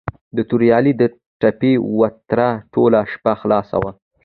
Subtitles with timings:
[0.35, 1.03] د توریالي د
[1.39, 3.91] پټي وتره ټوله شپه خلاصه وه.